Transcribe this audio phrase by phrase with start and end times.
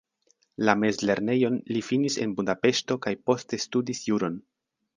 [0.69, 4.45] La mezlernejon li finis en Budapeŝto kaj poste studis juron.